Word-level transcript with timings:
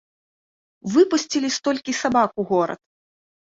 Выпусцілі 0.93 1.53
столькі 1.59 1.97
сабак 2.01 2.29
у 2.45 2.49
горад! 2.55 2.79